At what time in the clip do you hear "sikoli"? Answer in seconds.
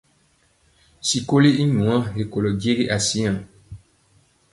1.07-1.51